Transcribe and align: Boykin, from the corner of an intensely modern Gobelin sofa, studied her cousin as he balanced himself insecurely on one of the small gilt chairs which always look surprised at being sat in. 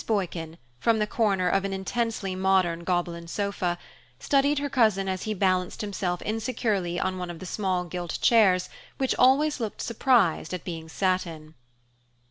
Boykin, 0.07 0.57
from 0.79 0.97
the 0.97 1.05
corner 1.05 1.47
of 1.47 1.63
an 1.63 1.73
intensely 1.73 2.33
modern 2.33 2.83
Gobelin 2.83 3.27
sofa, 3.27 3.77
studied 4.17 4.57
her 4.57 4.67
cousin 4.67 5.07
as 5.07 5.25
he 5.25 5.35
balanced 5.35 5.81
himself 5.81 6.23
insecurely 6.23 6.99
on 6.99 7.19
one 7.19 7.29
of 7.29 7.37
the 7.37 7.45
small 7.45 7.85
gilt 7.85 8.17
chairs 8.19 8.67
which 8.97 9.13
always 9.19 9.59
look 9.59 9.79
surprised 9.79 10.55
at 10.55 10.63
being 10.63 10.89
sat 10.89 11.27
in. 11.27 11.53